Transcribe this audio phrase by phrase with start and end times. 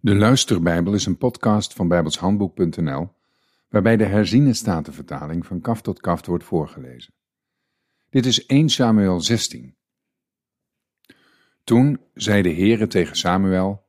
[0.00, 3.12] De Luisterbijbel is een podcast van bijbelshandboek.nl
[3.68, 7.14] waarbij de herziene statenvertaling van kaf tot kaft wordt voorgelezen.
[8.10, 9.76] Dit is 1 Samuel 16.
[11.64, 13.86] Toen zei de Heere tegen Samuel,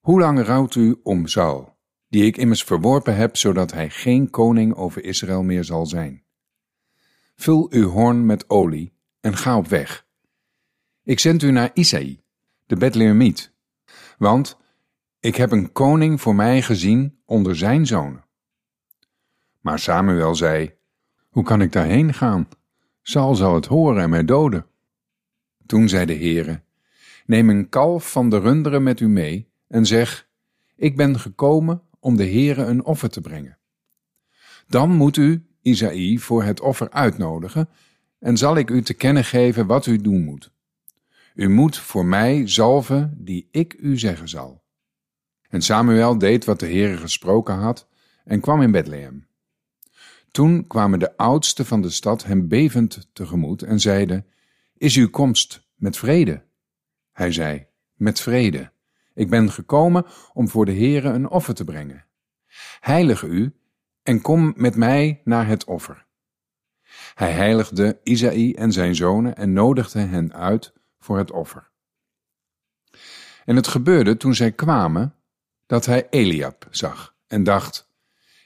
[0.00, 1.76] Hoe lang rouwt u om Saul,
[2.08, 6.24] die ik immers verworpen heb, zodat hij geen koning over Israël meer zal zijn?
[7.34, 10.06] Vul uw hoorn met olie en ga op weg.
[11.02, 12.22] Ik zend u naar Isaï,
[12.66, 13.52] de Bethlehemiet,
[14.18, 14.58] want
[15.20, 18.24] ik heb een koning voor mij gezien onder zijn zonen.
[19.60, 20.74] Maar Samuel zei,
[21.28, 22.48] hoe kan ik daarheen gaan?
[23.02, 24.66] Saul zal het horen en mij doden.
[25.66, 26.62] Toen zei de Heere,
[27.26, 30.28] neem een kalf van de runderen met u mee en zeg,
[30.76, 33.58] ik ben gekomen om de Heere een offer te brengen.
[34.66, 37.68] Dan moet u Isaïe voor het offer uitnodigen
[38.18, 40.52] en zal ik u te kennen geven wat u doen moet.
[41.34, 44.66] U moet voor mij zalven die ik u zeggen zal.
[45.48, 47.88] En Samuel deed wat de Heere gesproken had
[48.24, 49.26] en kwam in Bethlehem.
[50.30, 54.26] Toen kwamen de oudsten van de stad hem bevend tegemoet en zeiden,
[54.76, 56.44] Is uw komst met vrede?
[57.12, 58.70] Hij zei, Met vrede.
[59.14, 62.04] Ik ben gekomen om voor de Heere een offer te brengen.
[62.80, 63.52] Heilig u
[64.02, 66.06] en kom met mij naar het offer.
[67.14, 71.70] Hij heiligde Isaïe en zijn zonen en nodigde hen uit voor het offer.
[73.44, 75.14] En het gebeurde toen zij kwamen
[75.68, 77.90] dat hij Eliab zag en dacht,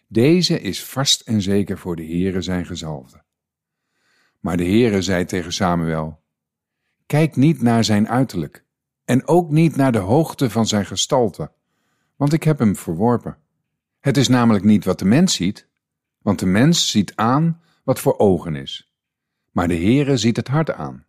[0.09, 3.23] deze is vast en zeker voor de Heere zijn gezalfde.
[4.41, 6.23] Maar de Heere zei tegen Samuel,
[7.07, 8.65] kijk niet naar zijn uiterlijk
[9.05, 11.53] en ook niet naar de hoogte van zijn gestalte,
[12.17, 13.39] want ik heb hem verworpen.
[14.01, 15.69] Het is namelijk niet wat de mens ziet,
[16.19, 18.93] want de mens ziet aan wat voor ogen is,
[19.51, 21.05] maar de Heere ziet het hart aan.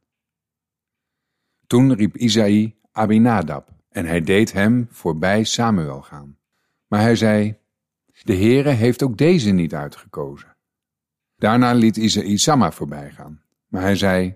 [1.67, 6.37] Toen riep Isaïe Abinadab, en hij deed hem voorbij Samuel gaan.
[6.87, 7.57] Maar hij zei,
[8.23, 10.55] de Heere heeft ook deze niet uitgekozen.
[11.35, 14.35] Daarna liet Isaïe Samma voorbij gaan, maar hij zei,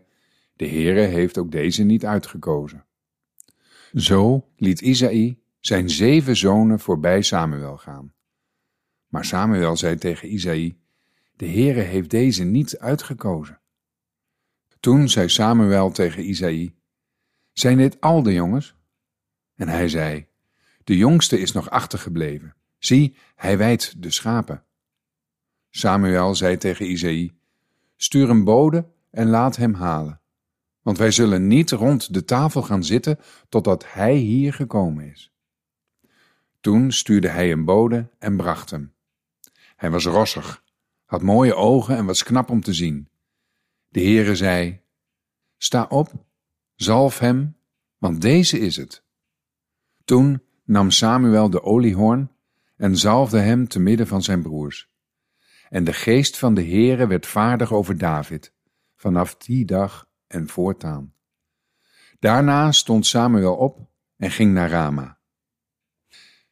[0.53, 2.85] de Heere heeft ook deze niet uitgekozen.
[3.93, 8.13] Zo liet Isaïe zijn zeven zonen voorbij Samuel gaan.
[9.07, 10.79] Maar Samuel zei tegen Isaïe,
[11.35, 13.59] de Heere heeft deze niet uitgekozen.
[14.79, 16.75] Toen zei Samuel tegen Isaïe,
[17.53, 18.76] zijn dit al de jongens?
[19.57, 20.28] En hij zei,
[20.84, 22.56] de jongste is nog achtergebleven.
[22.78, 24.63] Zie, hij wijdt de schapen.
[25.69, 27.40] Samuel zei tegen Isaïe,
[27.95, 30.22] stuur een bode en laat hem halen.
[30.81, 33.19] Want wij zullen niet rond de tafel gaan zitten
[33.50, 35.31] totdat hij hier gekomen is.
[36.59, 38.94] Toen stuurde hij een bode en bracht hem.
[39.75, 40.63] Hij was rossig,
[41.06, 43.09] had mooie ogen en was knap om te zien.
[43.89, 44.81] De Heere zei,
[45.57, 46.12] sta op,
[46.75, 47.57] zalf hem,
[47.97, 49.06] want deze is het.
[50.07, 52.31] Toen nam Samuel de oliehoorn
[52.78, 54.90] en zalfde hem te midden van zijn broers.
[55.69, 58.53] En de geest van de Heere werd vaardig over David,
[58.95, 61.13] vanaf die dag en voortaan.
[62.19, 63.79] Daarna stond Samuel op
[64.18, 65.19] en ging naar Rama.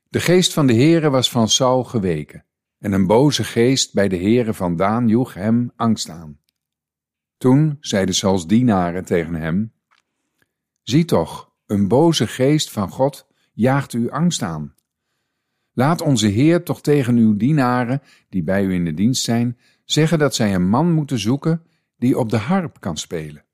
[0.09, 2.45] De geest van de Heere was van Saul geweken,
[2.79, 6.39] en een boze geest bij de Heere vandaan joeg hem angst aan.
[7.37, 9.73] Toen zeiden Sauls dienaren tegen hem,
[10.81, 14.75] Zie toch, een boze geest van God jaagt u angst aan.
[15.73, 20.19] Laat onze Heer toch tegen uw dienaren, die bij u in de dienst zijn, zeggen
[20.19, 21.63] dat zij een man moeten zoeken
[21.97, 23.45] die op de harp kan spelen.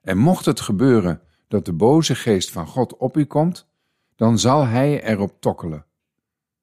[0.00, 3.68] En mocht het gebeuren dat de boze geest van God op u komt,
[4.16, 5.86] dan zal hij erop tokkelen,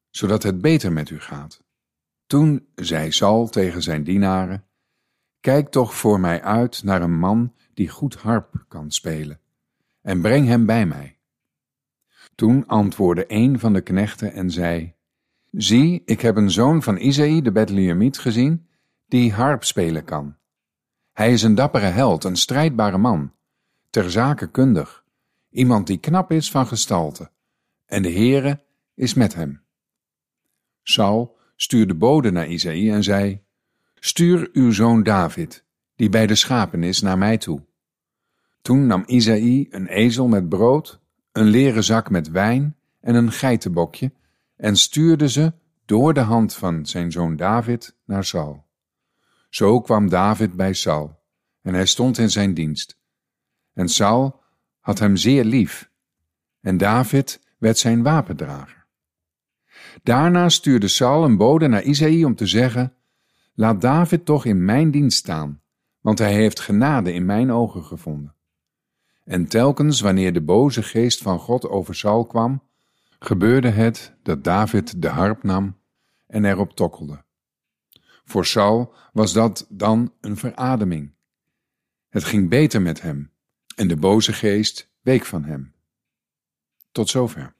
[0.10, 1.64] zodat het beter met u gaat.
[2.28, 4.66] Toen zei Saul tegen zijn dienaren,
[5.40, 9.40] Kijk toch voor mij uit naar een man die goed harp kan spelen,
[10.02, 11.18] en breng hem bij mij.
[12.36, 14.94] Toen antwoordde een van de knechten en zei,
[15.52, 18.68] Zie, ik heb een zoon van Isaïe de Bethlehemiet gezien,
[19.08, 20.36] die harp spelen kan.
[21.12, 23.32] Hij is een dappere held, een strijdbare man,
[23.90, 25.04] ter zake kundig,
[25.50, 27.32] iemand die knap is van gestalte,
[27.86, 28.64] en de Heere
[28.96, 29.62] is met hem.
[30.84, 33.42] Saul stuurde bode naar Isaïe en zei,
[34.00, 35.66] Stuur uw zoon David,
[35.96, 37.66] die bij de schapen is, naar mij toe.
[38.62, 41.02] Toen nam Isaïe een ezel met brood
[41.34, 44.12] een leren zak met wijn en een geitenbokje
[44.56, 45.54] en stuurde ze
[45.86, 48.66] door de hand van zijn zoon David naar Saul.
[49.50, 51.20] Zo kwam David bij Saul
[51.62, 52.98] en hij stond in zijn dienst.
[53.74, 54.42] En Saul
[54.80, 55.92] had hem zeer lief
[56.62, 58.86] en David werd zijn wapendrager.
[60.04, 62.94] Daarna stuurde Saul een bode naar Isaïe om te zeggen,
[63.54, 65.62] laat David toch in mijn dienst staan,
[66.02, 68.36] want hij heeft genade in mijn ogen gevonden.
[69.24, 72.64] En telkens wanneer de boze geest van God over Saul kwam,
[73.20, 75.78] gebeurde het dat David de harp nam
[76.28, 77.24] en erop tokkelde.
[78.26, 81.14] Voor Saul was dat dan een verademing.
[82.10, 83.32] Het ging beter met hem
[83.76, 85.74] en de boze geest week van hem.
[86.92, 87.56] Tot zover.